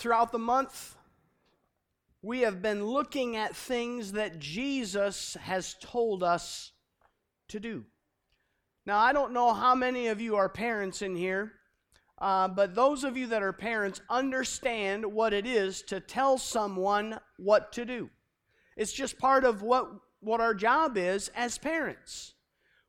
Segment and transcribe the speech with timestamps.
[0.00, 0.96] throughout the month,
[2.22, 6.72] we have been looking at things that Jesus has told us
[7.48, 7.84] to do.
[8.86, 11.52] Now, I don't know how many of you are parents in here,
[12.18, 17.20] uh, but those of you that are parents understand what it is to tell someone
[17.36, 18.08] what to do.
[18.76, 19.90] It's just part of what,
[20.20, 22.34] what our job is as parents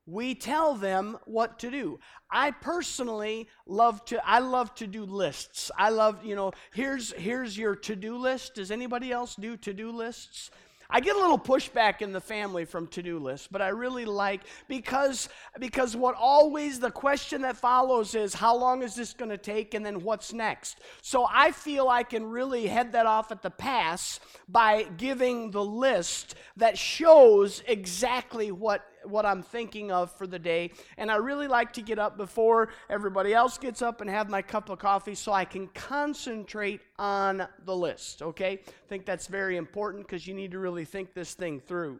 [0.05, 1.99] we tell them what to do.
[2.29, 5.71] I personally love to i love to do lists.
[5.77, 8.55] I love you know here's here's your to-do list.
[8.55, 10.51] Does anybody else do to-do lists?
[10.93, 14.41] I get a little pushback in the family from to-do lists, but I really like
[14.67, 19.37] because because what always the question that follows is how long is this going to
[19.37, 20.79] take and then what's next.
[21.01, 25.63] So I feel I can really head that off at the pass by giving the
[25.63, 30.71] list that shows exactly what what I'm thinking of for the day.
[30.97, 34.41] And I really like to get up before everybody else gets up and have my
[34.41, 38.59] cup of coffee so I can concentrate on the list, okay?
[38.67, 41.99] I think that's very important because you need to really think this thing through.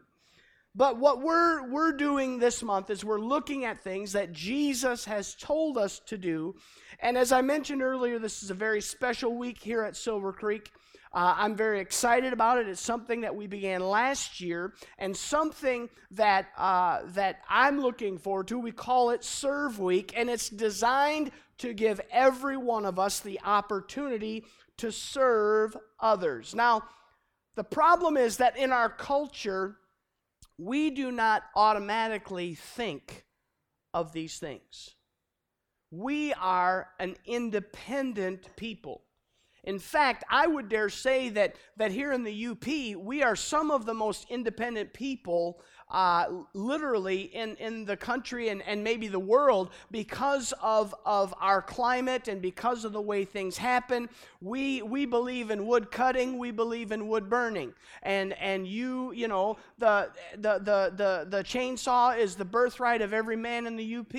[0.74, 5.34] But what we're, we're doing this month is we're looking at things that Jesus has
[5.34, 6.54] told us to do.
[7.00, 10.70] And as I mentioned earlier, this is a very special week here at Silver Creek.
[11.14, 12.68] Uh, I'm very excited about it.
[12.68, 18.48] It's something that we began last year and something that, uh, that I'm looking forward
[18.48, 18.58] to.
[18.58, 23.40] We call it Serve Week, and it's designed to give every one of us the
[23.44, 24.44] opportunity
[24.78, 26.54] to serve others.
[26.54, 26.84] Now,
[27.56, 29.76] the problem is that in our culture,
[30.56, 33.26] we do not automatically think
[33.92, 34.94] of these things.
[35.90, 39.02] We are an independent people.
[39.64, 42.66] In fact, I would dare say that, that here in the UP,
[43.00, 45.60] we are some of the most independent people
[45.92, 51.60] uh, literally in, in the country and, and maybe the world because of, of our
[51.60, 54.08] climate and because of the way things happen.
[54.40, 57.74] We, we believe in wood cutting, we believe in wood burning.
[58.02, 63.12] And, and you, you know, the, the, the, the, the chainsaw is the birthright of
[63.12, 64.14] every man in the UP.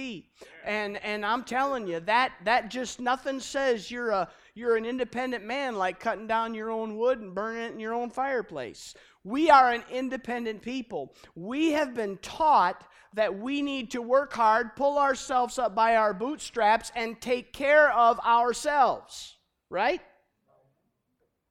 [0.64, 5.46] And, and I'm telling you, that, that just nothing says you're a you're an independent
[5.46, 8.94] man like cutting down your own wood and burning it in your own fireplace.
[9.24, 11.16] We are an independent people.
[11.36, 16.14] We have been taught that we need to work hard, pull ourselves up by our
[16.14, 19.38] bootstraps, and take care of ourselves.
[19.70, 20.02] Right?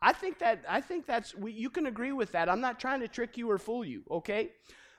[0.01, 2.49] I think that I think that's you can agree with that.
[2.49, 4.51] I'm not trying to trick you or fool you, okay?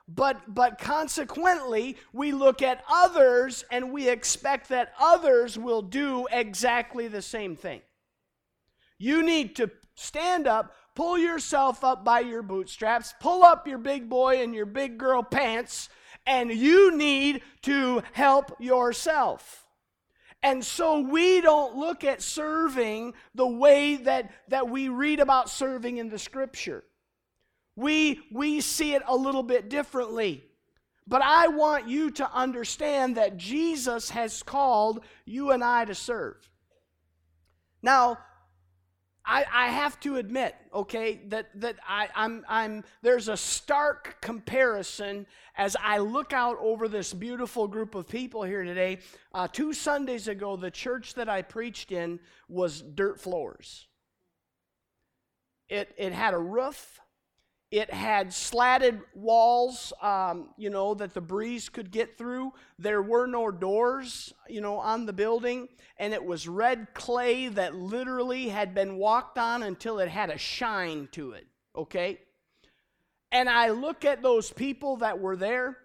[0.08, 7.08] But but consequently, we look at others and we expect that others will do exactly
[7.08, 7.82] the same thing.
[9.04, 14.08] You need to stand up, pull yourself up by your bootstraps, pull up your big
[14.08, 15.90] boy and your big girl pants,
[16.26, 19.68] and you need to help yourself.
[20.42, 25.98] And so we don't look at serving the way that, that we read about serving
[25.98, 26.86] in the scripture.
[27.76, 30.46] We, we see it a little bit differently.
[31.06, 36.38] But I want you to understand that Jesus has called you and I to serve.
[37.82, 38.18] Now,
[39.26, 45.26] I, I have to admit, okay, that, that I, I'm, I'm, there's a stark comparison
[45.56, 49.00] as I look out over this beautiful group of people here today.
[49.34, 52.20] Uh, two Sundays ago, the church that I preached in
[52.50, 53.88] was dirt floors.
[55.70, 57.00] It, it had a roof,
[57.74, 62.54] it had slatted walls, um, you know, that the breeze could get through.
[62.78, 65.70] There were no doors, you know, on the building.
[65.98, 70.38] And it was red clay that literally had been walked on until it had a
[70.38, 72.20] shine to it, okay?
[73.32, 75.76] And I look at those people that were there,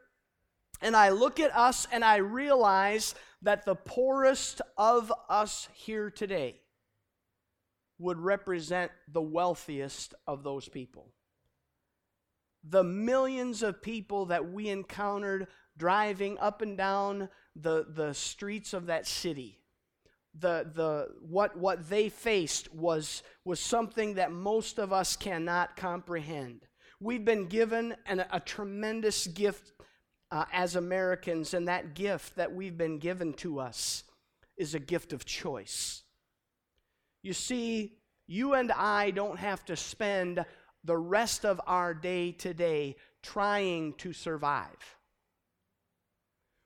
[0.83, 6.61] and I look at us, and I realize that the poorest of us here today
[7.99, 11.15] would represent the wealthiest of those people
[12.69, 15.47] the millions of people that we encountered
[15.77, 19.59] driving up and down the, the streets of that city
[20.41, 26.67] the, the, what, what they faced was, was something that most of us cannot comprehend.
[27.01, 29.73] We've been given an, a tremendous gift
[30.31, 34.05] uh, as Americans, and that gift that we've been given to us
[34.57, 36.03] is a gift of choice.
[37.23, 40.45] You see, you and I don't have to spend
[40.85, 44.97] the rest of our day today trying to survive.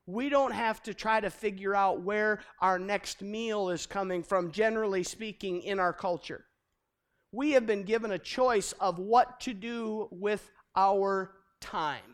[0.06, 4.50] We don't have to try to figure out where our next meal is coming from,
[4.50, 6.44] generally speaking, in our culture.
[7.30, 12.11] We have been given a choice of what to do with our time.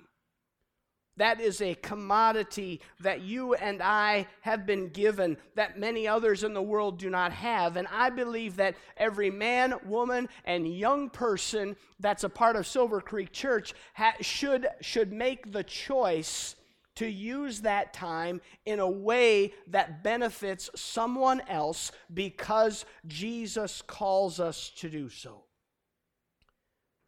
[1.18, 6.54] That is a commodity that you and I have been given that many others in
[6.54, 7.76] the world do not have.
[7.76, 13.00] And I believe that every man, woman, and young person that's a part of Silver
[13.00, 16.54] Creek Church ha- should, should make the choice
[16.94, 24.70] to use that time in a way that benefits someone else because Jesus calls us
[24.78, 25.44] to do so.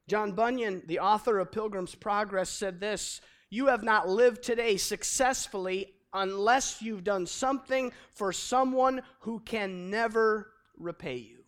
[0.08, 3.20] John Bunyan, the author of Pilgrim's Progress, said this
[3.50, 10.50] you have not lived today successfully unless you've done something for someone who can never
[10.78, 11.38] repay you.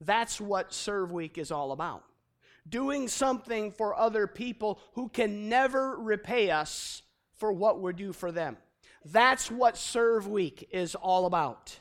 [0.00, 2.04] That's what Serve Week is all about.
[2.68, 7.02] Doing something for other people who can never repay us
[7.34, 8.56] for what we do for them.
[9.04, 11.78] That's what Serve Week is all about.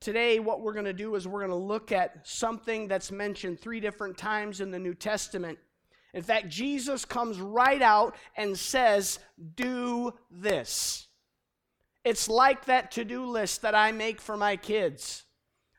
[0.00, 3.58] Today, what we're going to do is we're going to look at something that's mentioned
[3.58, 5.58] three different times in the New Testament
[6.14, 9.18] in fact, Jesus comes right out and says,
[9.56, 11.08] Do this.
[12.04, 15.24] It's like that to do list that I make for my kids.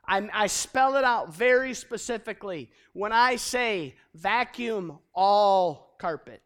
[0.08, 2.70] I, I, spell it out very specifically.
[2.94, 6.42] When I say vacuum all carpet,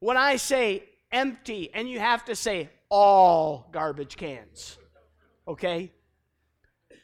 [0.00, 4.78] when I say empty, and you have to say all garbage cans,
[5.46, 5.92] okay?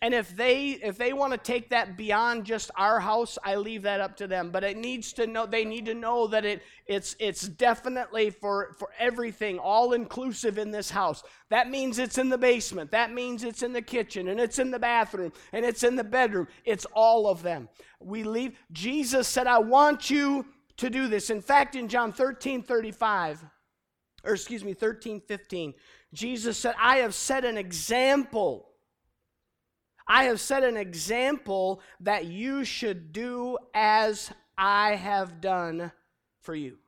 [0.03, 3.83] And if they if they want to take that beyond just our house, I leave
[3.83, 4.51] that up to them.
[4.51, 8.75] But it needs to know they need to know that it it's it's definitely for
[8.79, 11.23] for everything, all inclusive in this house.
[11.51, 12.91] That means it's in the basement.
[12.93, 16.05] That means it's in the kitchen and it's in the bathroom and it's in the
[16.05, 16.49] bedroom.
[16.65, 17.69] It's all of them.
[18.01, 20.47] We leave Jesus said, "I want you
[20.79, 23.45] to do this." In fact, in John 13, 35,
[24.25, 25.75] or excuse me, 13, 15,
[26.15, 28.70] Jesus said, I have set an example
[30.11, 34.29] I have set an example that you should do as
[34.59, 35.93] I have done
[36.41, 36.79] for you.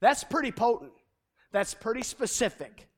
[0.00, 0.92] That's pretty potent.
[1.52, 2.88] That's pretty specific.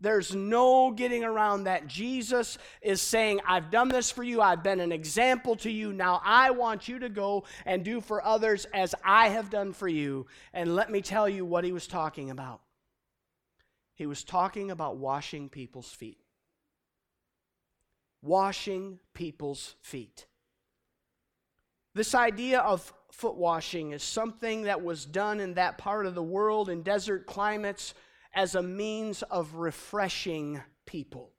[0.00, 1.86] There's no getting around that.
[1.86, 4.40] Jesus is saying, I've done this for you.
[4.40, 5.92] I've been an example to you.
[5.92, 9.86] Now I want you to go and do for others as I have done for
[9.86, 10.26] you.
[10.52, 12.62] And let me tell you what he was talking about.
[13.94, 16.18] He was talking about washing people's feet
[18.26, 20.26] washing people's feet.
[21.94, 26.22] This idea of foot washing is something that was done in that part of the
[26.22, 27.94] world in desert climates
[28.34, 31.32] as a means of refreshing people.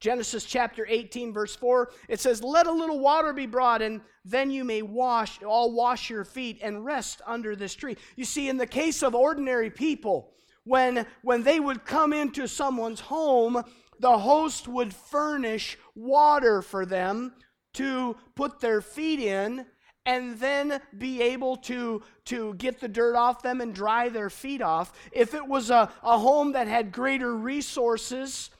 [0.00, 4.48] Genesis chapter 18, verse 4, it says, Let a little water be brought, and then
[4.48, 7.96] you may wash, all wash your feet and rest under this tree.
[8.14, 10.30] You see, in the case of ordinary people,
[10.62, 13.64] when, when they would come into someone's home,
[14.00, 17.34] the host would furnish water for them
[17.74, 19.66] to put their feet in
[20.06, 24.62] and then be able to, to get the dirt off them and dry their feet
[24.62, 24.92] off.
[25.12, 28.50] If it was a, a home that had greater resources,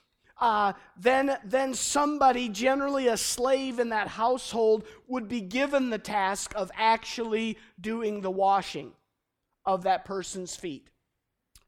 [0.40, 6.52] uh, then, then somebody, generally a slave in that household, would be given the task
[6.54, 8.92] of actually doing the washing
[9.64, 10.90] of that person's feet.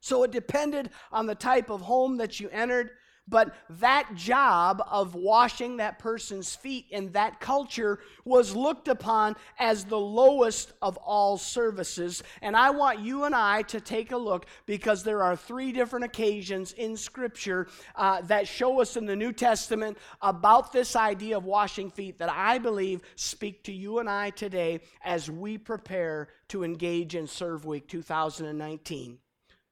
[0.00, 2.90] So it depended on the type of home that you entered.
[3.28, 9.84] But that job of washing that person's feet in that culture was looked upon as
[9.84, 12.22] the lowest of all services.
[12.42, 16.04] And I want you and I to take a look because there are three different
[16.04, 21.44] occasions in Scripture uh, that show us in the New Testament about this idea of
[21.44, 26.64] washing feet that I believe speak to you and I today as we prepare to
[26.64, 29.18] engage in Serve Week 2019.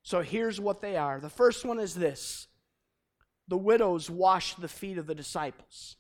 [0.03, 1.21] So here's what they are.
[1.21, 2.48] The first one is this
[3.49, 5.97] the widows washed the feet of the disciples.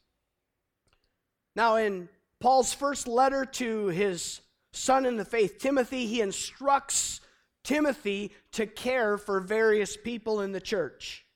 [1.56, 2.08] Now, in
[2.40, 4.40] Paul's first letter to his
[4.72, 7.20] son in the faith, Timothy, he instructs
[7.64, 11.26] Timothy to care for various people in the church.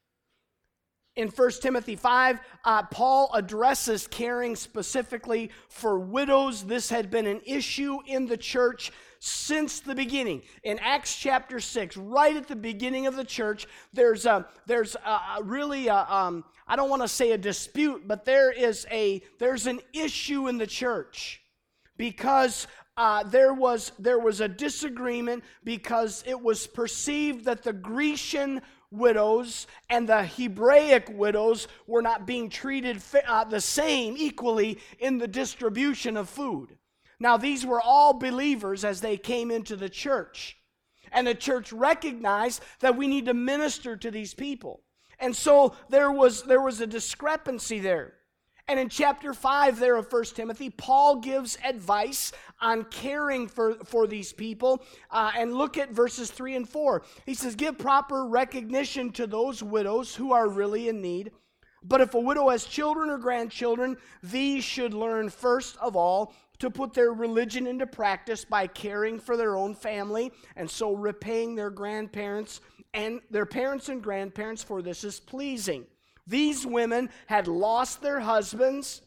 [1.14, 6.64] In 1 Timothy 5, uh, Paul addresses caring specifically for widows.
[6.64, 10.42] This had been an issue in the church since the beginning.
[10.64, 15.42] In Acts chapter 6, right at the beginning of the church, there's a, there's a,
[15.42, 19.66] really a, um, I don't want to say a dispute, but there is a, there's
[19.66, 21.42] an issue in the church
[21.98, 22.66] because
[22.96, 28.60] uh, there was there was a disagreement because it was perceived that the Grecian
[28.92, 35.28] widows and the Hebraic widows were not being treated uh, the same equally in the
[35.28, 36.76] distribution of food.
[37.18, 40.58] Now, these were all believers as they came into the church.
[41.12, 44.82] And the church recognized that we need to minister to these people.
[45.18, 48.14] And so there was, there was a discrepancy there.
[48.68, 54.06] And in chapter 5 there of 1 Timothy, Paul gives advice on caring for, for
[54.06, 54.84] these people.
[55.10, 57.02] Uh, and look at verses 3 and 4.
[57.26, 61.32] He says, Give proper recognition to those widows who are really in need.
[61.84, 66.70] But if a widow has children or grandchildren, these should learn first of all to
[66.70, 71.70] put their religion into practice by caring for their own family and so repaying their
[71.70, 72.60] grandparents
[72.94, 75.84] and their parents and grandparents, for this is pleasing.
[76.26, 79.02] These women had lost their husbands.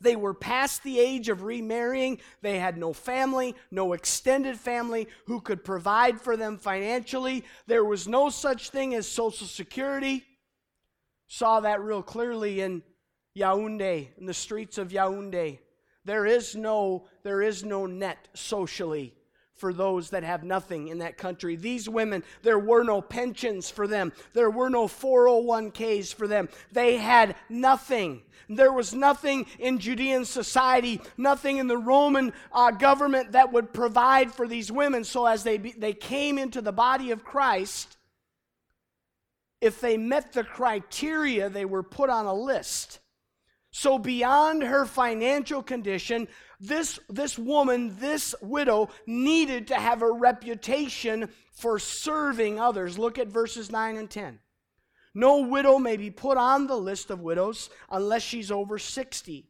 [0.00, 2.20] They were past the age of remarrying.
[2.40, 7.44] They had no family, no extended family who could provide for them financially.
[7.66, 10.24] There was no such thing as Social Security.
[11.28, 12.82] Saw that real clearly in
[13.38, 15.58] Yaoundé, in the streets of Yaoundé.
[16.04, 19.14] There is no, there is no net socially
[19.60, 21.54] for those that have nothing in that country.
[21.54, 26.48] These women, there were no pensions for them, there were no 401ks for them.
[26.72, 28.22] They had nothing.
[28.48, 34.32] There was nothing in Judean society, nothing in the Roman uh, government that would provide
[34.32, 35.04] for these women.
[35.04, 37.98] So as they, be, they came into the body of Christ,
[39.60, 43.00] if they met the criteria, they were put on a list.
[43.72, 46.26] So, beyond her financial condition,
[46.60, 52.98] this, this woman, this widow, needed to have a reputation for serving others.
[52.98, 54.38] Look at verses 9 and 10.
[55.14, 59.46] No widow may be put on the list of widows unless she's over 60.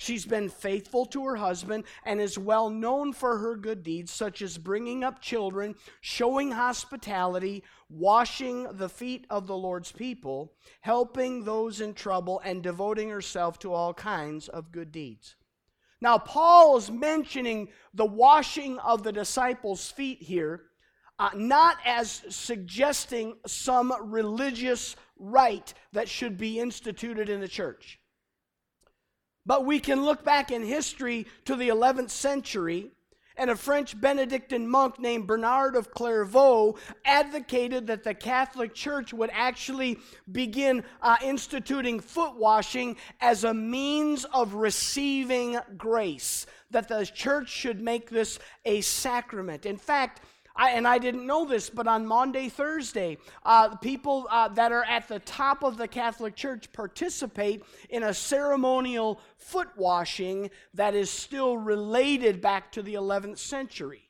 [0.00, 4.42] She's been faithful to her husband and is well known for her good deeds, such
[4.42, 11.80] as bringing up children, showing hospitality, washing the feet of the Lord's people, helping those
[11.80, 15.34] in trouble, and devoting herself to all kinds of good deeds.
[16.00, 20.66] Now, Paul is mentioning the washing of the disciples' feet here,
[21.18, 27.98] uh, not as suggesting some religious rite that should be instituted in the church.
[29.44, 32.92] But we can look back in history to the 11th century,
[33.38, 39.30] and a French Benedictine monk named Bernard of Clairvaux advocated that the Catholic Church would
[39.32, 39.98] actually
[40.30, 47.80] begin uh, instituting foot washing as a means of receiving grace, that the church should
[47.80, 49.64] make this a sacrament.
[49.64, 50.20] In fact,
[50.58, 54.82] I, and I didn't know this, but on Maundy, Thursday, uh, people uh, that are
[54.82, 61.10] at the top of the Catholic Church participate in a ceremonial foot washing that is
[61.10, 64.02] still related back to the 11th century.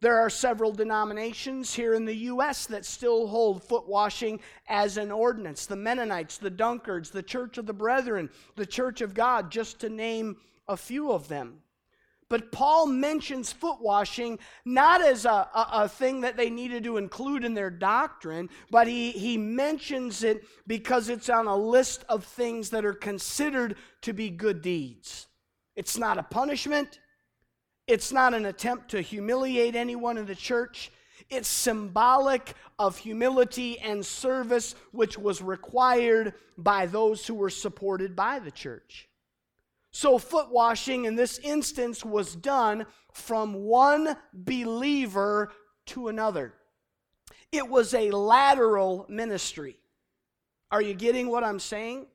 [0.00, 2.66] There are several denominations here in the U.S.
[2.66, 7.66] that still hold foot washing as an ordinance the Mennonites, the Dunkards, the Church of
[7.66, 10.36] the Brethren, the Church of God, just to name
[10.68, 11.62] a few of them.
[12.34, 16.96] But Paul mentions foot washing not as a, a, a, thing that they needed to
[16.96, 22.24] include in their doctrine, but he, he mentions it because it's on a list of
[22.24, 25.28] things that are considered to be good deeds.
[25.76, 26.98] It's not a punishment,
[27.86, 30.90] it's not an attempt to humiliate anyone in the church.
[31.30, 38.40] It's symbolic of humility and service, which was required by those who were supported by
[38.40, 39.08] the church.
[39.96, 45.52] So, foot washing in this instance was done from one believer
[45.86, 46.52] to another.
[47.52, 49.76] It was a lateral ministry.
[50.72, 52.06] Are you getting what I'm saying?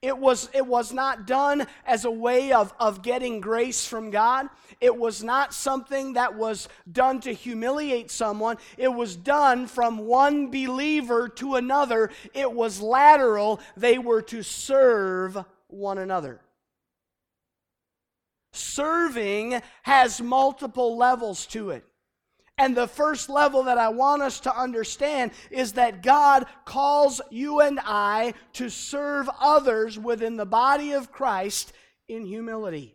[0.00, 4.48] It was, it was not done as a way of, of getting grace from God.
[4.80, 8.56] It was not something that was done to humiliate someone.
[8.78, 12.10] It was done from one believer to another.
[12.32, 13.60] It was lateral.
[13.76, 15.36] They were to serve
[15.68, 16.40] one another.
[18.56, 21.84] Serving has multiple levels to it.
[22.58, 27.60] And the first level that I want us to understand is that God calls you
[27.60, 31.74] and I to serve others within the body of Christ
[32.08, 32.94] in humility.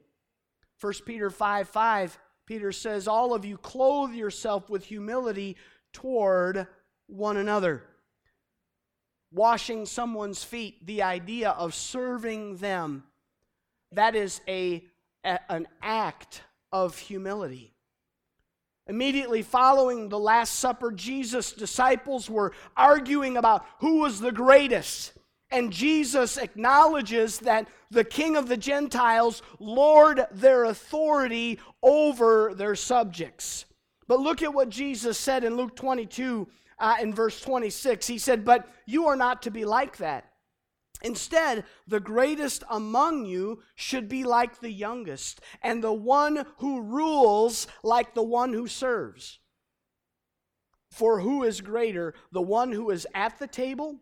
[0.79, 5.57] 1 Peter 5 5, Peter says, All of you clothe yourself with humility
[5.93, 6.65] toward
[7.05, 7.83] one another.
[9.31, 13.03] Washing someone's feet, the idea of serving them,
[13.91, 14.83] that is a a,
[15.23, 17.73] an act of humility.
[18.87, 25.13] Immediately following the Last Supper, Jesus' disciples were arguing about who was the greatest.
[25.51, 33.65] And Jesus acknowledges that the king of the Gentiles lord their authority over their subjects.
[34.07, 36.47] But look at what Jesus said in Luke 22
[36.79, 38.07] uh, in verse 26.
[38.07, 40.30] He said, But you are not to be like that.
[41.01, 47.67] Instead, the greatest among you should be like the youngest, and the one who rules
[47.83, 49.39] like the one who serves.
[50.91, 54.01] For who is greater, the one who is at the table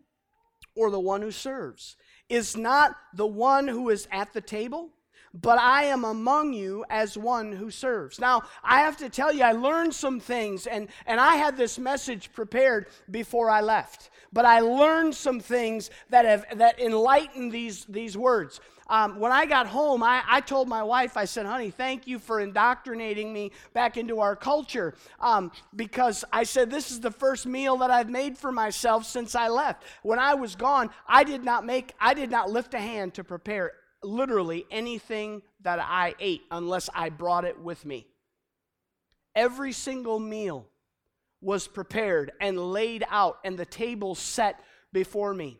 [0.74, 1.96] or the one who serves?
[2.30, 4.92] is not the one who is at the table,
[5.32, 8.18] but I am among you as one who serves.
[8.18, 11.78] Now, I have to tell you, I learned some things, and, and I had this
[11.78, 14.10] message prepared before I left.
[14.32, 18.60] But I learned some things that have that enlightened these, these words.
[18.88, 22.18] Um, when I got home, I, I, told my wife, I said, honey, thank you
[22.18, 24.94] for indoctrinating me back into our culture.
[25.20, 29.36] Um, because I said, this is the first meal that I've made for myself since
[29.36, 29.84] I left.
[30.02, 33.22] When I was gone, I did not make, I did not lift a hand to
[33.22, 38.06] prepare literally anything that I ate unless I brought it with me.
[39.34, 40.66] Every single meal
[41.40, 44.60] was prepared and laid out, and the table set
[44.92, 45.58] before me.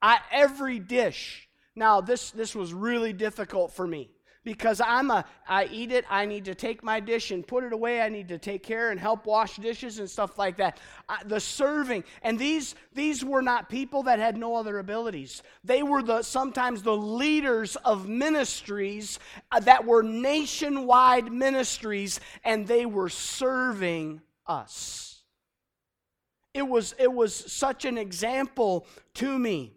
[0.00, 1.48] I, every dish.
[1.74, 4.10] Now, this, this was really difficult for me
[4.46, 7.72] because I'm a I eat it, I need to take my dish and put it
[7.72, 8.00] away.
[8.00, 10.78] I need to take care and help wash dishes and stuff like that.
[11.08, 15.42] I, the serving and these these were not people that had no other abilities.
[15.64, 19.18] They were the sometimes the leaders of ministries
[19.50, 25.24] uh, that were nationwide ministries and they were serving us.
[26.54, 29.72] It was it was such an example to me.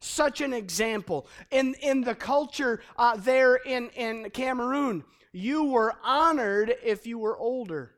[0.00, 1.26] Such an example.
[1.50, 7.36] In, in the culture uh, there in, in Cameroon, you were honored if you were
[7.36, 7.94] older.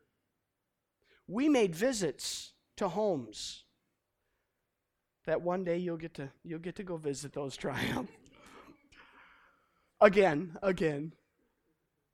[1.28, 3.64] We made visits to homes
[5.26, 8.12] that one day you'll get to, you'll get to go visit those triumphs.
[10.00, 11.12] again, again.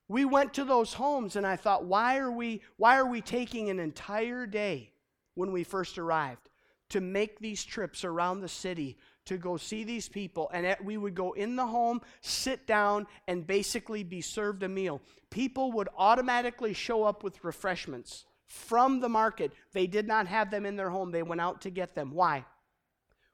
[0.09, 3.71] We went to those homes and I thought, why are we, why are we taking
[3.71, 4.93] an entire day
[5.35, 6.49] when we first arrived
[6.91, 11.15] to make these trips around the city to go see these people, and we would
[11.15, 15.01] go in the home, sit down, and basically be served a meal.
[15.31, 19.53] People would automatically show up with refreshments from the market.
[19.73, 22.13] They did not have them in their home, they went out to get them.
[22.13, 22.45] Why?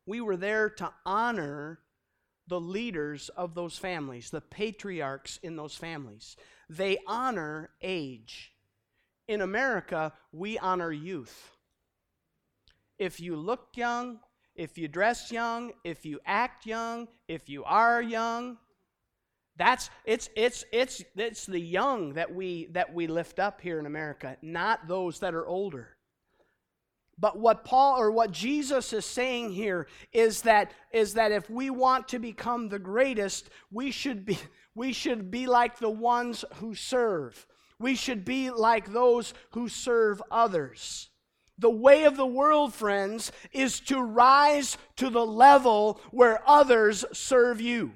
[0.06, 1.78] We were there to honor
[2.49, 6.37] the leaders of those families, the patriarchs in those families.
[6.68, 8.52] They honor age.
[9.28, 11.56] In America, we honor youth.
[12.99, 14.20] If you look young,
[14.62, 18.59] if you dress young, if you act young, if you are young,
[19.57, 23.87] that's it's it's it's it's the young that we that we lift up here in
[23.87, 25.96] America, not those that are older.
[27.18, 31.68] But what Paul or what Jesus is saying here is that is that if we
[31.68, 34.38] want to become the greatest, we should be
[34.77, 37.48] we should be like the ones who serve.
[37.81, 41.11] We should be like those who serve others.
[41.62, 47.61] The way of the world, friends, is to rise to the level where others serve
[47.61, 47.92] you.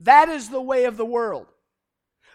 [0.00, 1.48] That is the way of the world.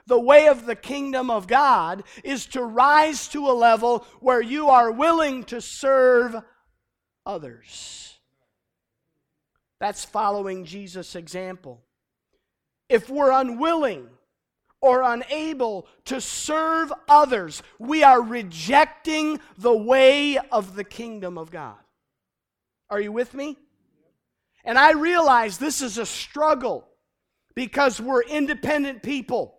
[0.06, 4.70] The way of the kingdom of God is to rise to a level where you
[4.70, 6.36] are willing to serve
[7.26, 8.20] others.
[9.80, 11.82] That's following Jesus' example.
[12.89, 14.10] If we're unwilling
[14.86, 21.80] or unable to serve others, we are rejecting the way of the kingdom of God.
[22.91, 23.58] Are you with me?
[24.63, 26.88] And I realize this is a struggle
[27.56, 29.55] because we're independent people.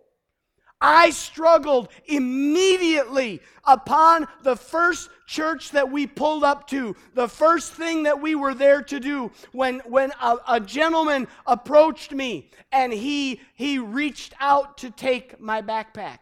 [0.79, 8.03] I struggled immediately upon the first church that we pulled up to, the first thing
[8.03, 13.41] that we were there to do, when, when a, a gentleman approached me and he,
[13.55, 16.19] he reached out to take my backpack.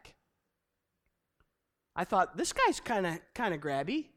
[1.96, 4.08] I thought, this guy's kind of kind of grabby.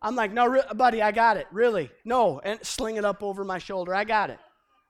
[0.00, 1.90] I'm like, no, re- buddy, I got it, really.
[2.04, 3.94] No, and sling it up over my shoulder.
[3.94, 4.38] I got it.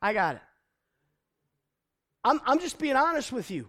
[0.02, 0.42] I got it.
[2.28, 3.68] I'm, I'm just being honest with you.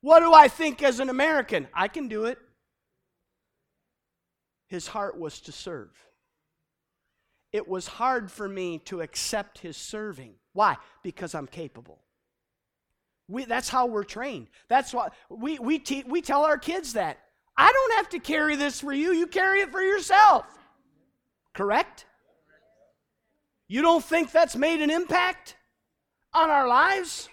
[0.00, 1.68] What do I think as an American?
[1.72, 2.38] I can do it.
[4.66, 5.90] His heart was to serve.
[7.52, 10.34] It was hard for me to accept his serving.
[10.52, 10.76] Why?
[11.04, 12.00] Because I'm capable.
[13.28, 14.48] We, that's how we're trained.
[14.68, 17.20] That's why we, we, te- we tell our kids that.
[17.56, 20.44] I don't have to carry this for you, you carry it for yourself.
[21.52, 22.04] Correct?
[23.68, 25.54] You don't think that's made an impact
[26.32, 27.28] on our lives?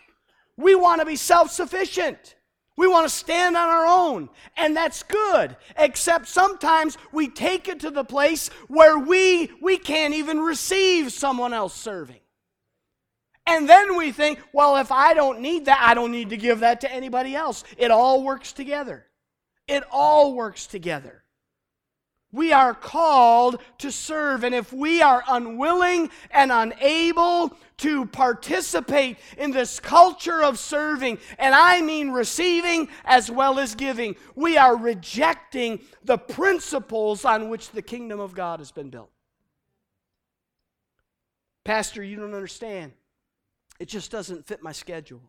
[0.62, 2.36] We want to be self sufficient.
[2.78, 5.56] We want to stand on our own, and that's good.
[5.78, 11.54] Except sometimes we take it to the place where we we can't even receive someone
[11.54, 12.22] else serving.
[13.46, 16.62] And then we think, well, if I don't need that, I don't need to give
[16.62, 17.64] that to anybody else.
[17.78, 19.06] It all works together.
[19.68, 21.24] It all works together.
[22.32, 24.44] We are called to serve.
[24.44, 31.54] And if we are unwilling and unable to participate in this culture of serving, and
[31.54, 37.82] I mean receiving as well as giving, we are rejecting the principles on which the
[37.82, 39.10] kingdom of God has been built.
[41.64, 42.94] Pastor, you don't understand.
[43.80, 45.22] It just doesn't fit my schedule.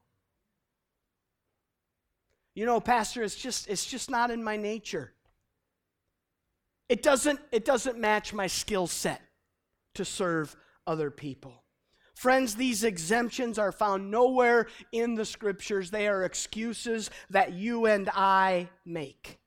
[2.54, 5.12] You know, Pastor, it's just it's just not in my nature.
[6.88, 9.20] It doesn't it doesn't match my skill set
[9.94, 11.62] to serve other people.
[12.14, 15.90] Friends, these exemptions are found nowhere in the scriptures.
[15.90, 19.38] They are excuses that you and I make.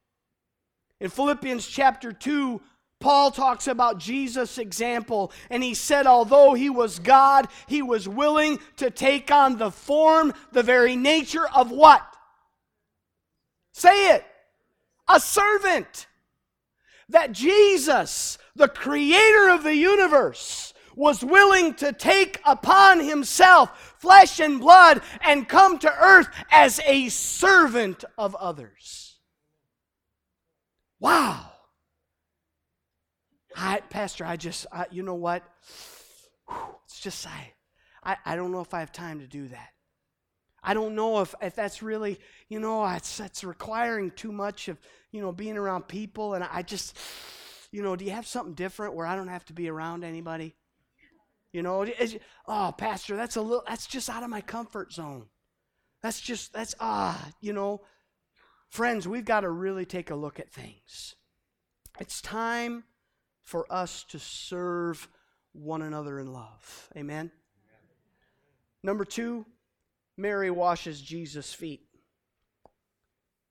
[0.99, 2.59] In Philippians chapter 2,
[2.99, 8.59] Paul talks about Jesus' example, and he said, although he was God, he was willing
[8.77, 12.01] to take on the form, the very nature of what?
[13.73, 14.25] Say it.
[15.07, 16.07] A servant.
[17.09, 24.59] That Jesus, the creator of the universe, was willing to take upon himself flesh and
[24.59, 29.19] blood and come to earth as a servant of others.
[30.99, 31.51] Wow.
[33.55, 35.43] I, Pastor, I just, I, you know what?
[36.85, 37.53] It's just, I,
[38.03, 39.69] I, I don't know if I have time to do that.
[40.65, 44.79] I don't know if, if that's really, you know, it's, it's requiring too much of,
[45.11, 46.33] you know, being around people.
[46.33, 46.97] And I just,
[47.71, 50.55] you know, do you have something different where I don't have to be around anybody?
[51.53, 51.85] You know,
[52.47, 55.27] oh, Pastor, that's a little, that's just out of my comfort zone.
[56.01, 57.81] That's just, that's, ah, you know.
[58.69, 61.15] Friends, we've got to really take a look at things.
[61.99, 62.83] It's time
[63.43, 65.07] for us to serve
[65.53, 66.89] one another in love.
[66.97, 67.31] Amen?
[68.83, 69.45] Number two,
[70.17, 71.81] Mary washes Jesus' feet.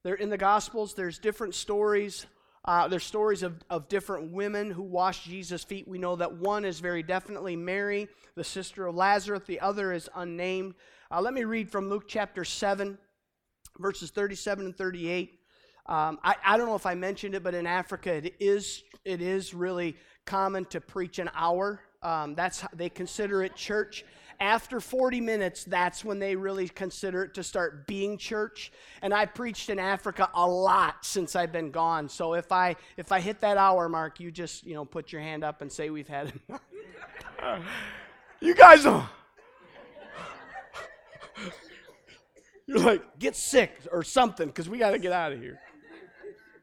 [0.03, 2.27] There in the Gospels, there's different stories.
[2.66, 5.87] Uh, there's stories of, of different women who washed Jesus' feet.
[5.87, 9.42] We know that one is very definitely Mary, the sister of Lazarus.
[9.46, 10.74] The other is unnamed.
[11.11, 12.98] Uh, let me read from Luke chapter 7,
[13.79, 15.38] verses 37 and 38.
[15.87, 19.20] Um, I, I don't know if I mentioned it, but in Africa, it is, it
[19.20, 21.81] is really common to preach an hour.
[22.03, 24.05] Um, that's they consider it church
[24.40, 28.73] after 40 minutes, that's when they really consider it to start being church.
[29.03, 32.09] And I've preached in Africa a lot since I've been gone.
[32.09, 35.20] So if I if I hit that hour mark, you just you know put your
[35.20, 36.62] hand up and say we've had enough.
[38.40, 39.09] you guys are.
[42.66, 45.61] You're like, get sick or something because we got to get out of here.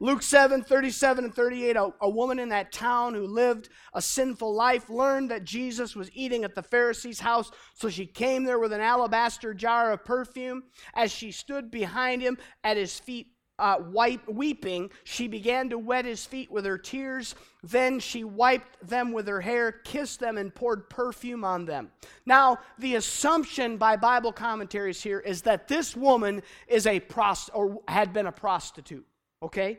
[0.02, 4.52] Luke 7 37 and 38, a, a, woman in that town who lived a sinful
[4.52, 8.72] life learned that Jesus was eating at the Pharisee's house, so she came there with
[8.72, 10.64] an alabaster jar of perfume.
[10.96, 13.28] As she stood behind him at his feet,
[13.60, 17.36] uh, wipe, weeping, she began to wet his feet with her tears.
[17.62, 21.92] Then she wiped them with her hair, kissed them, and poured perfume on them.
[22.26, 27.82] Now, the assumption by Bible commentaries here is that this woman is a prost- or
[27.86, 29.06] had been a prostitute.
[29.40, 29.78] Okay?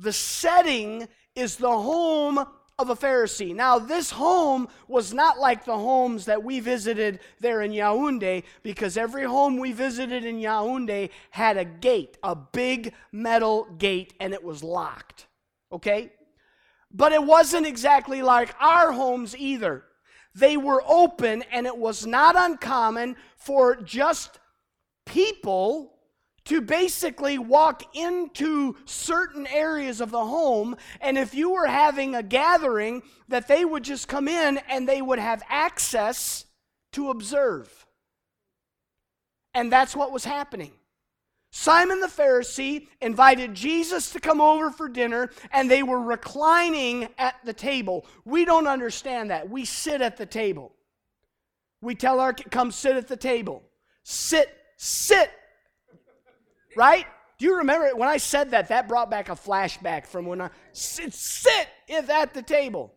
[0.00, 2.38] The setting is the home
[2.78, 3.54] of a Pharisee.
[3.54, 8.96] Now, this home was not like the homes that we visited there in Yaoundé, because
[8.96, 14.42] every home we visited in Yaoundé had a gate, a big metal gate, and it
[14.42, 15.26] was locked.
[15.70, 16.10] Okay?
[16.90, 19.84] But it wasn't exactly like our homes either.
[20.34, 24.38] They were open, and it was not uncommon for just
[25.04, 25.98] people
[26.50, 30.74] to basically walk into certain areas of the home.
[31.00, 35.00] And if you were having a gathering, that they would just come in and they
[35.00, 36.44] would have access
[36.94, 37.86] to observe.
[39.54, 40.72] And that's what was happening.
[41.52, 47.36] Simon the Pharisee invited Jesus to come over for dinner, and they were reclining at
[47.44, 48.06] the table.
[48.24, 49.48] We don't understand that.
[49.48, 50.72] We sit at the table.
[51.80, 53.62] We tell our come sit at the table.
[54.02, 55.30] Sit, sit
[56.76, 57.06] Right?
[57.38, 58.68] Do you remember when I said that?
[58.68, 62.94] That brought back a flashback from when I sit, sit at the table.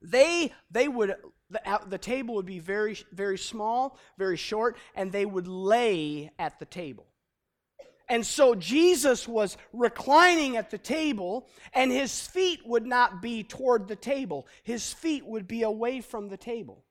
[0.00, 1.16] They they would
[1.50, 6.58] the, the table would be very very small, very short, and they would lay at
[6.58, 7.06] the table.
[8.08, 13.88] And so Jesus was reclining at the table, and his feet would not be toward
[13.88, 14.46] the table.
[14.62, 16.84] His feet would be away from the table.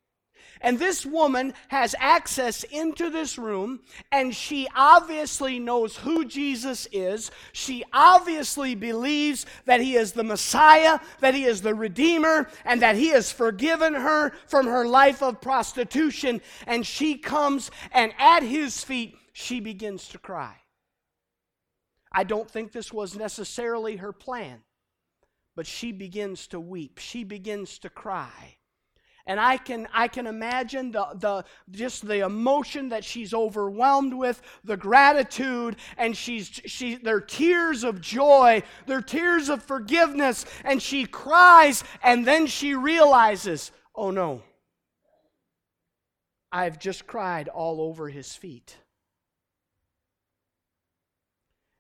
[0.62, 7.32] And this woman has access into this room, and she obviously knows who Jesus is.
[7.52, 12.96] She obviously believes that he is the Messiah, that he is the Redeemer, and that
[12.96, 16.42] he has forgiven her from her life of prostitution.
[16.66, 20.56] And she comes, and at his feet, she begins to cry.
[22.12, 24.62] I don't think this was necessarily her plan,
[25.56, 27.00] but she begins to weep.
[27.00, 28.58] She begins to cry.
[29.26, 34.42] And I can, I can imagine the, the, just the emotion that she's overwhelmed with,
[34.66, 41.06] the gratitude, and she's, she, they're tears of joy, they're tears of forgiveness, and she
[41.06, 44.42] cries, and then she realizes, oh no,
[46.52, 48.76] I've just cried all over his feet.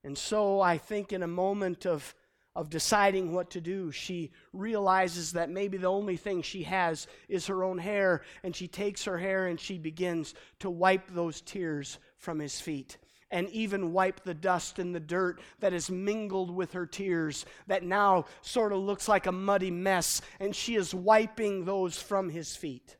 [0.05, 2.15] And so I think in a moment of,
[2.55, 7.47] of deciding what to do, she realizes that maybe the only thing she has is
[7.47, 11.97] her own hair, and she takes her hair and she begins to wipe those tears
[12.17, 12.97] from his feet.
[13.31, 17.83] And even wipe the dust and the dirt that is mingled with her tears, that
[17.83, 22.55] now sort of looks like a muddy mess, and she is wiping those from his
[22.55, 22.97] feet.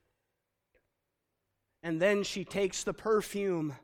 [1.84, 3.76] And then she takes the perfume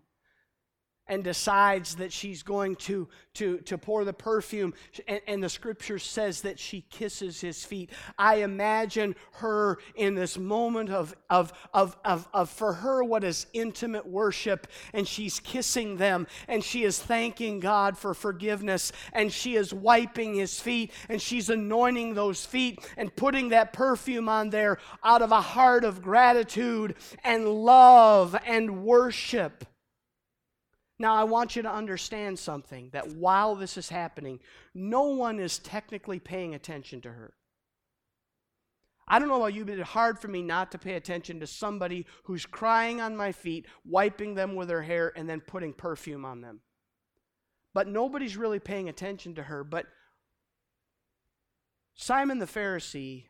[1.10, 4.74] and decides that she's going to, to, to pour the perfume,
[5.08, 7.89] and, and, the scripture says that she kisses his feet.
[8.17, 13.48] I imagine her in this moment of, of, of, of, of, for her, what is
[13.54, 19.56] intimate worship, and she's kissing them, and she is thanking God for forgiveness, and she
[19.56, 24.78] is wiping his feet, and she's anointing those feet and putting that perfume on there
[25.04, 29.65] out of a heart of gratitude and love and worship.
[30.99, 34.41] Now, I want you to understand something that while this is happening,
[34.75, 37.33] no one is technically paying attention to her.
[39.07, 41.47] I don't know about you, but it's hard for me not to pay attention to
[41.47, 46.25] somebody who's crying on my feet, wiping them with her hair, and then putting perfume
[46.25, 46.59] on them.
[47.73, 49.63] But nobody's really paying attention to her.
[49.63, 49.85] But
[51.95, 53.25] Simon the Pharisee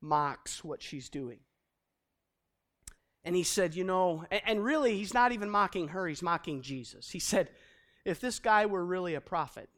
[0.00, 1.40] mocks what she's doing.
[3.24, 7.10] And he said, You know, and really, he's not even mocking her, he's mocking Jesus.
[7.10, 7.50] He said,
[8.04, 9.68] If this guy were really a prophet,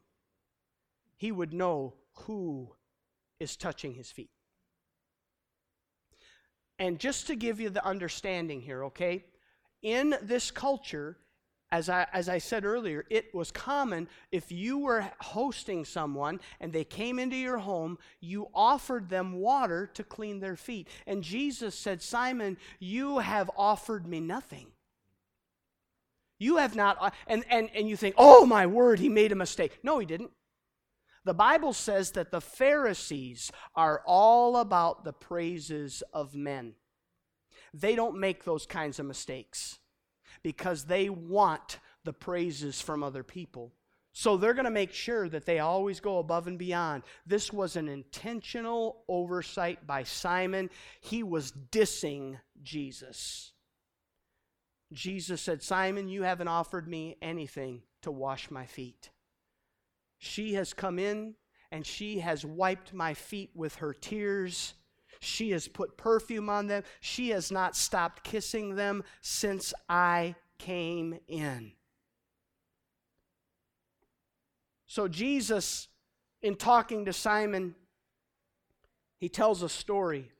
[1.15, 2.75] he would know who
[3.39, 4.31] is touching his feet.
[6.79, 9.25] And just to give you the understanding here, okay?
[9.81, 11.17] In this culture,
[11.71, 16.71] as I, as I said earlier, it was common if you were hosting someone and
[16.71, 20.87] they came into your home, you offered them water to clean their feet.
[21.05, 24.67] And Jesus said, Simon, you have offered me nothing.
[26.39, 29.35] You have not, uh, and, and, and you think, oh my word, he made a
[29.35, 29.79] mistake.
[29.83, 30.31] No, he didn't.
[31.25, 36.75] The Bible says that the Pharisees are all about the praises of men,
[37.73, 39.79] they don't make those kinds of mistakes
[40.43, 43.73] because they want the praises from other people.
[44.13, 47.03] So they're going to make sure that they always go above and beyond.
[47.27, 50.71] This was an intentional oversight by Simon.
[51.01, 53.51] He was dissing Jesus.
[54.91, 59.11] Jesus said, Simon, you haven't offered me anything to wash my feet.
[60.17, 61.35] She has come in
[61.71, 64.73] and she has wiped my feet with her tears.
[65.19, 66.83] She has put perfume on them.
[66.99, 71.71] She has not stopped kissing them since I came in.
[74.87, 75.89] So, Jesus,
[76.41, 77.75] in talking to Simon,
[79.19, 80.31] he tells a story.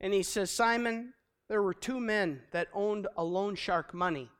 [0.00, 1.14] And he says, Simon,
[1.48, 4.30] there were two men that owned a loan shark money.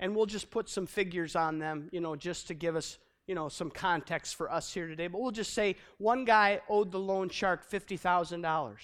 [0.00, 3.34] And we'll just put some figures on them, you know, just to give us you
[3.34, 6.98] know, some context for us here today, but we'll just say one guy owed the
[6.98, 8.76] loan shark $50,000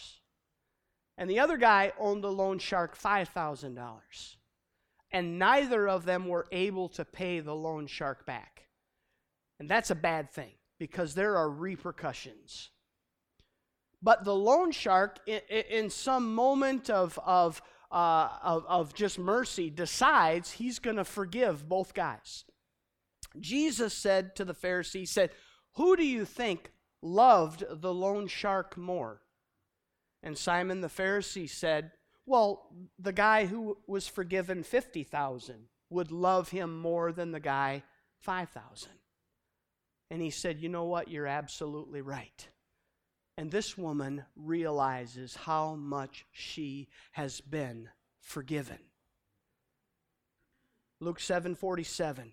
[1.20, 4.36] and the other guy owned the loan shark $5,000.
[5.12, 8.68] And neither of them were able to pay the loan shark back.
[9.58, 12.70] And that's a bad thing because there are repercussions.
[14.00, 17.60] But the loan shark, in, in some moment of, of,
[17.92, 22.44] uh, of, of just mercy, decides he's going to forgive both guys.
[23.38, 25.30] Jesus said to the Pharisee, said,
[25.74, 29.22] Who do you think loved the loan shark more?
[30.22, 31.92] And Simon the Pharisee said,
[32.26, 37.82] Well, the guy who was forgiven 50,000 would love him more than the guy
[38.20, 38.90] 5,000.
[40.10, 41.08] And he said, You know what?
[41.08, 42.48] You're absolutely right.
[43.36, 47.88] And this woman realizes how much she has been
[48.20, 48.78] forgiven.
[51.00, 52.32] Luke 7 47.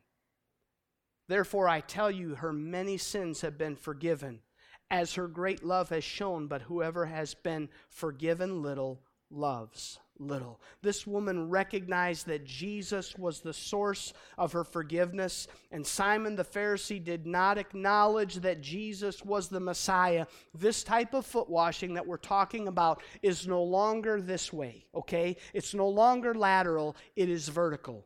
[1.27, 4.41] Therefore, I tell you, her many sins have been forgiven,
[4.89, 6.47] as her great love has shown.
[6.47, 10.59] But whoever has been forgiven little loves little.
[10.81, 17.03] This woman recognized that Jesus was the source of her forgiveness, and Simon the Pharisee
[17.03, 20.25] did not acknowledge that Jesus was the Messiah.
[20.53, 25.37] This type of foot washing that we're talking about is no longer this way, okay?
[25.53, 28.05] It's no longer lateral, it is vertical,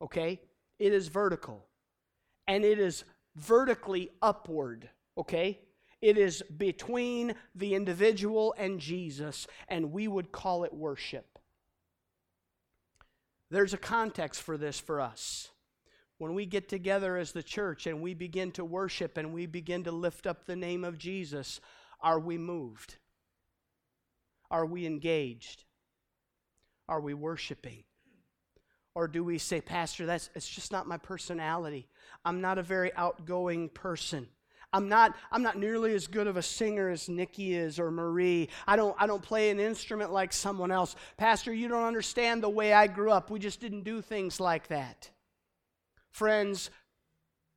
[0.00, 0.40] okay?
[0.78, 1.66] It is vertical
[2.46, 3.04] and it is
[3.36, 5.60] vertically upward, okay?
[6.00, 11.38] It is between the individual and Jesus, and we would call it worship.
[13.50, 15.50] There's a context for this for us.
[16.18, 19.84] When we get together as the church and we begin to worship and we begin
[19.84, 21.60] to lift up the name of Jesus,
[22.00, 22.96] are we moved?
[24.50, 25.64] Are we engaged?
[26.92, 27.84] are we worshiping?
[28.94, 31.88] Or do we say, Pastor, that's it's just not my personality.
[32.24, 34.28] I'm not a very outgoing person.
[34.74, 38.48] I'm not, I'm not nearly as good of a singer as Nikki is or Marie.
[38.66, 40.96] I don't, I don't play an instrument like someone else.
[41.18, 43.30] Pastor, you don't understand the way I grew up.
[43.30, 45.10] We just didn't do things like that.
[46.10, 46.70] Friends,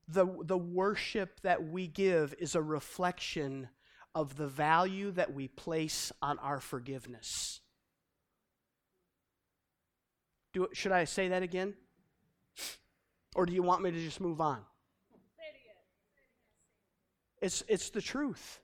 [0.09, 3.69] the, the worship that we give is a reflection
[4.13, 7.61] of the value that we place on our forgiveness.
[10.55, 11.73] Do, should I say that again?
[13.35, 14.59] Or do you want me to just move on?
[17.41, 18.61] It's, it's the truth.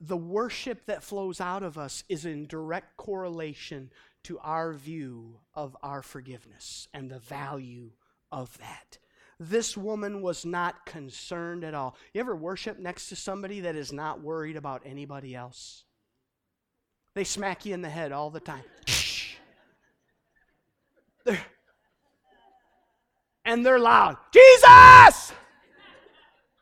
[0.00, 3.90] The worship that flows out of us is in direct correlation
[4.22, 7.90] to our view of our forgiveness and the value
[8.30, 8.98] of that.
[9.40, 11.96] This woman was not concerned at all.
[12.12, 15.82] You ever worship next to somebody that is not worried about anybody else?
[17.14, 18.62] They smack you in the head all the time.
[21.24, 21.40] They're,
[23.44, 24.16] and they're loud.
[24.32, 25.32] Jesus!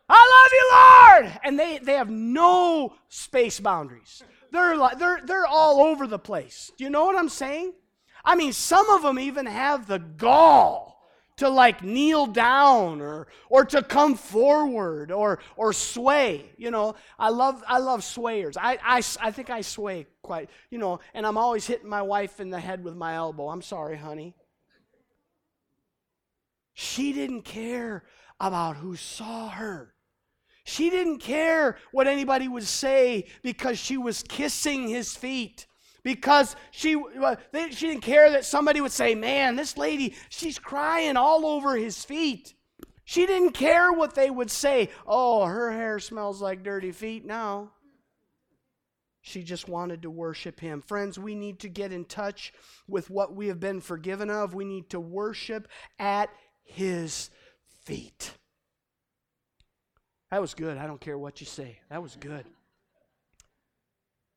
[0.09, 1.41] I love you, Lord!
[1.45, 4.23] And they, they have no space boundaries.
[4.51, 6.71] They're, they're, they're all over the place.
[6.77, 7.73] Do you know what I'm saying?
[8.25, 10.93] I mean, some of them even have the gall
[11.37, 17.31] to like kneel down or or to come forward or or sway you know i
[17.31, 21.39] love i love swayers I, I i think i sway quite you know and i'm
[21.39, 24.35] always hitting my wife in the head with my elbow i'm sorry honey
[26.75, 28.05] she didn't care
[28.41, 29.95] about who saw her
[30.65, 35.67] she didn't care what anybody would say because she was kissing his feet
[36.05, 37.01] because she,
[37.71, 42.05] she didn't care that somebody would say, Man, this lady, she's crying all over his
[42.05, 42.55] feet.
[43.05, 44.91] She didn't care what they would say.
[45.07, 47.73] Oh, her hair smells like dirty feet now.
[49.21, 50.83] She just wanted to worship him.
[50.83, 52.53] Friends, we need to get in touch
[52.89, 54.55] with what we have been forgiven of.
[54.55, 56.31] We need to worship at
[56.65, 57.31] his
[57.85, 58.33] feet.
[60.31, 60.79] That was good.
[60.79, 61.81] I don't care what you say.
[61.91, 62.47] That was good.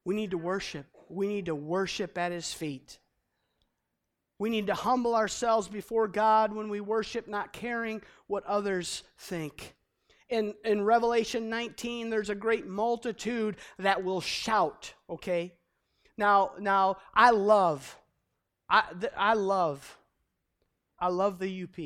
[0.04, 3.00] We need to worship we need to worship at his feet.
[4.38, 9.76] We need to humble ourselves before God when we worship, not caring what others think.
[10.28, 15.54] In, in Revelation 19, there's a great multitude that will shout, okay?
[16.18, 17.98] Now, now I love,
[18.70, 18.84] I,
[19.16, 19.98] I love,
[21.00, 21.78] I love the UP,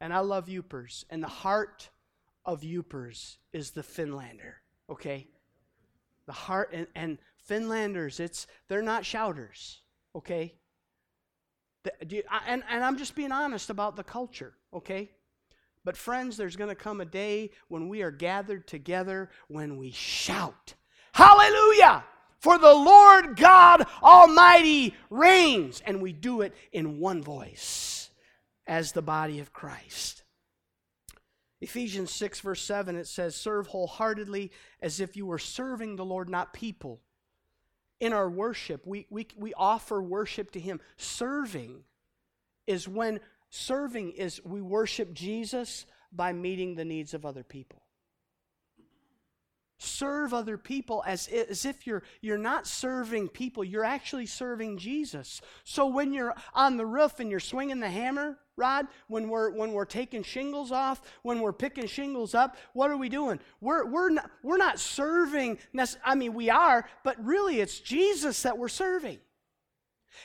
[0.00, 1.90] and I love Yoopers, and the heart
[2.44, 4.54] of Yoopers is the Finlander,
[4.90, 5.26] okay?
[6.26, 9.80] The heart, and, and Finlanders, it's they're not shouters,
[10.14, 10.54] okay?
[11.84, 15.10] The, you, and, and I'm just being honest about the culture, okay?
[15.84, 19.90] But, friends, there's going to come a day when we are gathered together when we
[19.90, 20.74] shout,
[21.12, 22.04] Hallelujah!
[22.40, 25.80] For the Lord God Almighty reigns.
[25.86, 27.93] And we do it in one voice
[28.66, 30.24] as the body of Christ.
[31.60, 34.50] Ephesians 6, verse 7, it says, Serve wholeheartedly
[34.82, 37.00] as if you were serving the Lord, not people
[38.00, 40.80] in our worship, we, we, we offer worship to Him.
[40.96, 41.84] Serving
[42.66, 47.83] is when serving is we worship Jesus by meeting the needs of other people.
[49.78, 55.40] Serve other people as, as if you're, you're not serving people, you're actually serving Jesus.
[55.64, 59.72] So when you're on the roof and you're swinging the hammer, Rod, when we're when
[59.72, 63.40] we're taking shingles off, when we're picking shingles up, what are we doing?
[63.60, 65.58] We're we're not we're not serving.
[66.04, 69.18] I mean, we are, but really, it's Jesus that we're serving.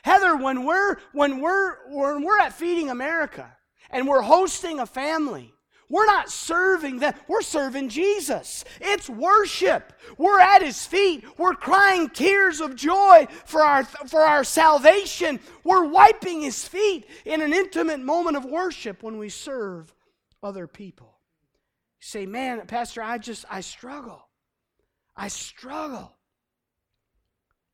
[0.04, 3.52] Heather, when we're when we're when we're at Feeding America
[3.90, 5.52] and we're hosting a family,
[5.90, 8.64] we're not serving them, we're serving Jesus.
[8.80, 9.94] It's worship.
[10.18, 11.26] We're at his feet.
[11.38, 15.40] We're crying tears of joy for our, for our salvation.
[15.64, 19.94] We're wiping his feet in an intimate moment of worship when we serve
[20.44, 21.18] other people.
[22.00, 24.28] You say, man, Pastor, I just, I struggle.
[25.18, 26.14] I struggle.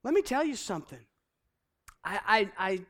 [0.03, 1.05] Let me tell you something.
[2.03, 2.81] I, I, I,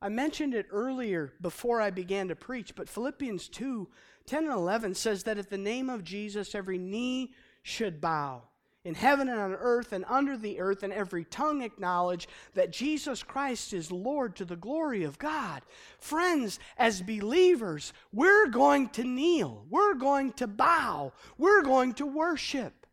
[0.00, 3.88] I mentioned it earlier before I began to preach, but Philippians 2
[4.28, 7.32] 10 and 11 says that at the name of Jesus, every knee
[7.62, 8.42] should bow
[8.84, 13.22] in heaven and on earth and under the earth, and every tongue acknowledge that Jesus
[13.22, 15.62] Christ is Lord to the glory of God.
[15.98, 22.86] Friends, as believers, we're going to kneel, we're going to bow, we're going to worship.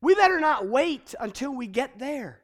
[0.00, 2.41] We better not wait until we get there.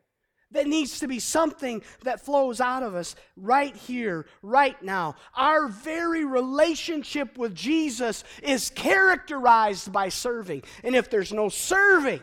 [0.53, 5.16] That needs to be something that flows out of us right here, right now.
[5.36, 10.62] Our very relationship with Jesus is characterized by serving.
[10.82, 12.22] And if there's no serving,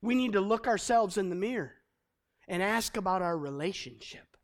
[0.00, 1.72] we need to look ourselves in the mirror
[2.48, 4.36] and ask about our relationship.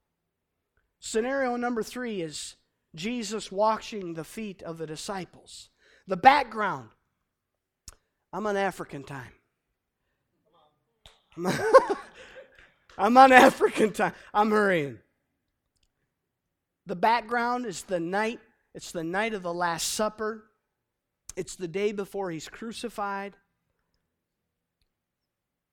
[1.00, 2.56] Scenario number three is
[2.94, 5.70] Jesus washing the feet of the disciples.
[6.06, 6.90] The background
[8.32, 9.32] I'm on African time.
[12.98, 14.12] I'm on African time.
[14.32, 14.98] I'm hurrying.
[16.86, 18.40] The background is the night,
[18.74, 20.44] it's the night of the Last Supper.
[21.36, 23.36] It's the day before he's crucified.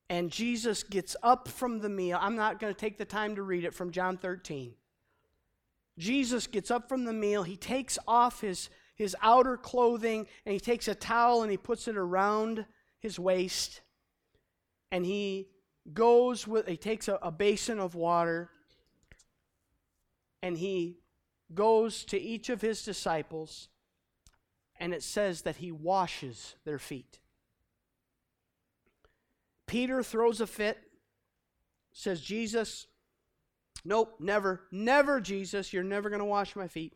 [0.10, 2.18] And Jesus gets up from the meal.
[2.20, 4.74] I'm not going to take the time to read it from John 13.
[5.98, 7.44] Jesus gets up from the meal.
[7.44, 11.88] He takes off his, his outer clothing and he takes a towel and he puts
[11.88, 12.66] it around
[13.00, 13.82] his waist.
[14.92, 15.48] And he
[15.92, 18.50] goes with, he takes a, a basin of water
[20.42, 21.00] and he
[21.54, 23.68] goes to each of his disciples
[24.80, 27.20] and it says that he washes their feet.
[29.68, 30.78] Peter throws a fit,
[31.94, 32.88] says, Jesus,
[33.86, 36.94] nope, never, never, Jesus, you're never going to wash my feet.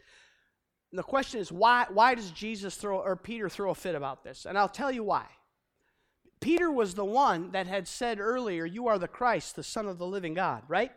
[0.91, 4.45] The question is, why, why does Jesus throw, or Peter throw a fit about this?
[4.45, 5.25] And I'll tell you why.
[6.39, 9.97] Peter was the one that had said earlier, You are the Christ, the Son of
[9.97, 10.91] the living God, right?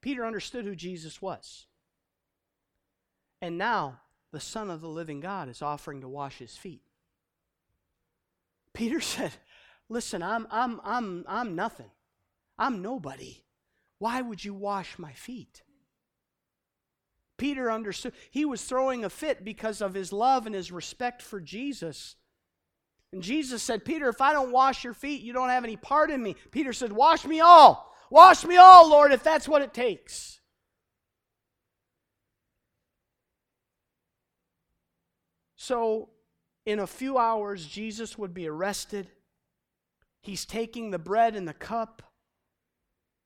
[0.00, 1.66] Peter understood who Jesus was.
[3.40, 4.00] And now
[4.32, 6.82] the Son of the living God is offering to wash his feet.
[8.72, 9.32] Peter said,
[9.88, 11.90] Listen, I'm, I'm, I'm, I'm nothing.
[12.58, 13.42] I'm nobody.
[13.98, 15.62] Why would you wash my feet?
[17.36, 18.12] Peter understood.
[18.30, 22.16] He was throwing a fit because of his love and his respect for Jesus.
[23.12, 26.10] And Jesus said, Peter, if I don't wash your feet, you don't have any part
[26.10, 26.36] in me.
[26.50, 27.94] Peter said, Wash me all.
[28.10, 30.40] Wash me all, Lord, if that's what it takes.
[35.56, 36.10] So,
[36.66, 39.08] in a few hours, Jesus would be arrested.
[40.22, 42.02] He's taking the bread and the cup.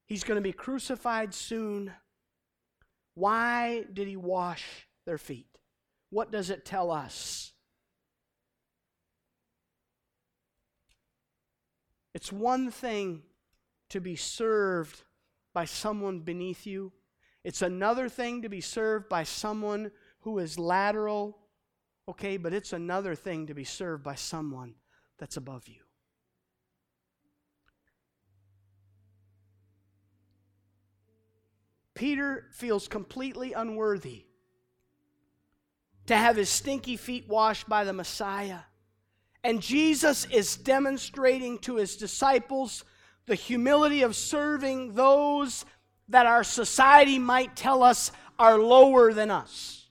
[0.07, 1.93] He's going to be crucified soon.
[3.14, 5.49] Why did he wash their feet?
[6.11, 7.53] What does it tell us?
[12.17, 13.21] It's one thing
[13.91, 15.03] to be served
[15.53, 16.91] by someone beneath you,
[17.45, 19.91] it's another thing to be served by someone
[20.21, 21.37] who is lateral,
[22.09, 24.77] okay, but it's another thing to be served by someone
[25.19, 25.83] that's above you.
[31.93, 34.25] Peter feels completely unworthy
[36.07, 38.61] to have his stinky feet washed by the Messiah.
[39.47, 42.84] And Jesus is demonstrating to his disciples
[43.26, 45.64] the humility of serving those
[46.09, 49.88] that our society might tell us are lower than us.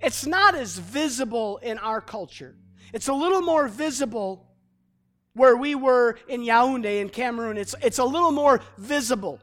[0.00, 2.56] It's not as visible in our culture.
[2.92, 4.48] It's a little more visible
[5.34, 7.56] where we were in Yaoundé in Cameroon.
[7.56, 9.38] It's, it's a little more visible.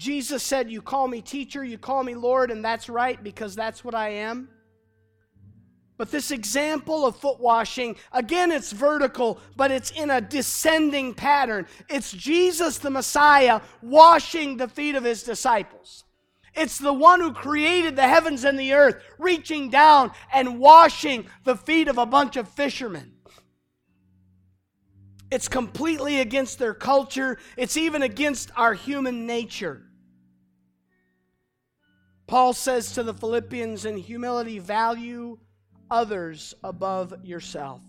[0.00, 3.84] Jesus said, You call me teacher, you call me Lord, and that's right because that's
[3.84, 4.48] what I am.
[5.98, 11.66] But this example of foot washing, again, it's vertical, but it's in a descending pattern.
[11.90, 16.04] It's Jesus the Messiah washing the feet of his disciples.
[16.54, 21.56] It's the one who created the heavens and the earth, reaching down and washing the
[21.56, 23.12] feet of a bunch of fishermen.
[25.30, 29.88] It's completely against their culture, it's even against our human nature.
[32.30, 35.36] Paul says to the Philippians in humility, value
[35.90, 37.82] others above yourself.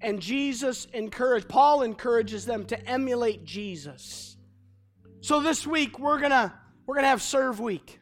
[0.00, 4.36] And Jesus encouraged, Paul encourages them to emulate Jesus.
[5.20, 6.56] So this week we're gonna
[6.86, 7.98] we're gonna have serve week.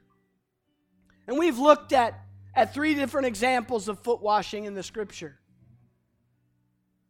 [1.27, 2.13] And we've looked at,
[2.55, 5.39] at three different examples of foot washing in the scripture.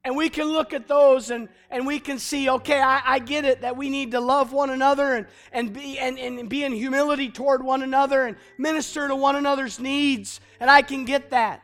[0.05, 3.47] And we can look at those and, and we can see, okay, I, I get
[3.47, 6.73] it that we need to love one another and, and, be, and, and be in
[6.73, 10.41] humility toward one another and minister to one another's needs.
[10.61, 11.63] And I can get that.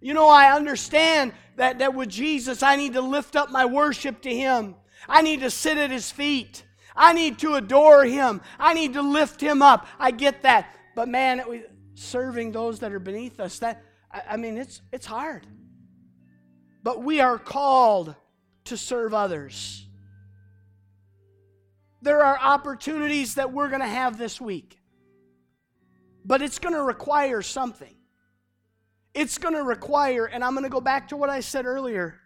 [0.00, 4.22] You know, I understand that, that with Jesus, I need to lift up my worship
[4.22, 4.76] to Him.
[5.08, 6.62] I need to sit at His feet.
[6.94, 8.40] I need to adore Him.
[8.58, 9.88] I need to lift Him up.
[9.98, 10.76] I get that.
[10.94, 11.42] But man,
[11.94, 13.82] serving those that are beneath us, that,
[14.12, 15.44] I, mean, it's, it's hard
[16.82, 18.14] but we are called
[18.64, 19.86] to serve others.
[22.00, 24.78] There are opportunities that we're going to have this week,
[26.24, 27.94] but it's going to require something.
[29.14, 32.18] It's going to require, and I'm going to go back to what I said earlier.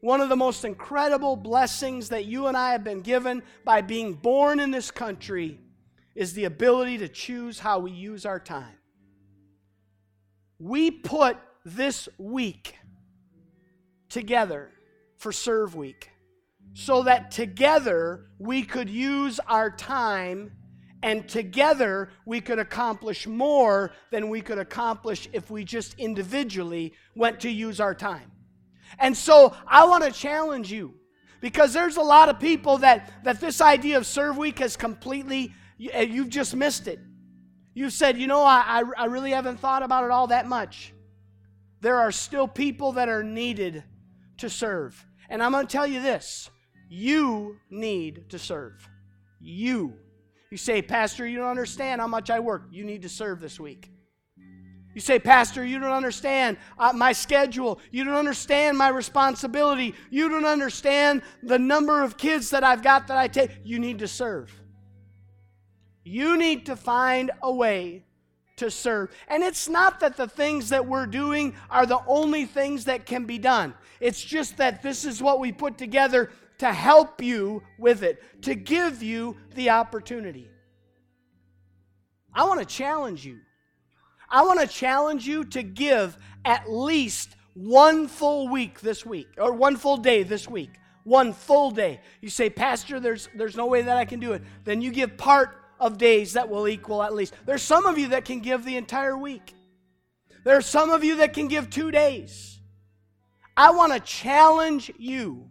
[0.00, 4.14] One of the most incredible blessings that you and I have been given by being
[4.14, 5.60] born in this country
[6.14, 8.78] is the ability to choose how we use our time.
[10.58, 12.76] We put this week
[14.10, 14.70] together
[15.16, 16.10] for Serve Week
[16.74, 20.52] so that together we could use our time
[21.02, 27.40] and together we could accomplish more than we could accomplish if we just individually went
[27.40, 28.30] to use our time.
[28.98, 30.94] And so I want to challenge you
[31.40, 35.54] because there's a lot of people that, that this idea of Serve Week has completely,
[35.90, 37.00] eh, you've just missed it.
[37.72, 40.92] You've said, you know, I, I really haven't thought about it all that much.
[41.80, 43.84] There are still people that are needed
[44.40, 45.06] to serve.
[45.28, 46.50] And I'm going to tell you this
[46.88, 48.88] you need to serve.
[49.40, 49.94] You.
[50.50, 52.64] You say, Pastor, you don't understand how much I work.
[52.72, 53.90] You need to serve this week.
[54.92, 57.78] You say, Pastor, you don't understand uh, my schedule.
[57.92, 59.94] You don't understand my responsibility.
[60.10, 63.52] You don't understand the number of kids that I've got that I take.
[63.62, 64.52] You need to serve.
[66.02, 68.04] You need to find a way
[68.60, 69.10] to serve.
[69.28, 73.26] And it's not that the things that we're doing are the only things that can
[73.26, 78.02] be done, it's just that this is what we put together to help you with
[78.02, 80.48] it, to give you the opportunity.
[82.32, 83.40] I want to challenge you
[84.30, 89.52] I want to challenge you to give at least one full week this week, or
[89.52, 90.70] one full day this week.
[91.02, 92.00] One full day.
[92.20, 94.42] You say, Pastor, there's, there's no way that I can do it.
[94.64, 97.34] Then you give part of days that will equal at least.
[97.46, 99.54] There's some of you that can give the entire week.
[100.44, 102.60] There are some of you that can give two days.
[103.56, 105.48] I want to challenge you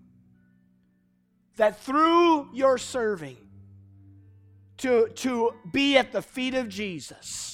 [1.58, 3.38] that through your serving,
[4.78, 7.50] to, to be at the feet of Jesus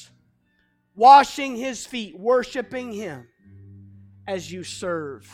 [0.95, 3.27] washing his feet, worshiping him
[4.27, 5.29] as you serve.